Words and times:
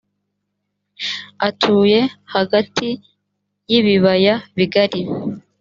atuye 1.47 1.99
hagati 2.33 2.87
k’ibiyaga 3.67 4.33
bigari 4.57 5.01